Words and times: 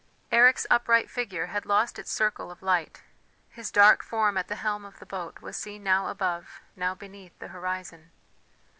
Eric's 0.31 0.65
upright 0.71 1.11
figure 1.11 1.45
had 1.45 1.67
lost 1.67 1.99
its 1.99 2.11
circle 2.11 2.49
of 2.49 2.63
light; 2.63 3.03
his 3.49 3.69
dark 3.69 4.01
form 4.01 4.35
at 4.35 4.47
the 4.47 4.55
helm 4.55 4.83
of 4.83 4.97
the 4.97 5.05
boat 5.05 5.41
was 5.43 5.55
seen 5.55 5.83
now 5.83 6.07
above, 6.07 6.59
now 6.75 6.95
beneath 6.95 7.37
the 7.37 7.49
horizon. 7.49 8.09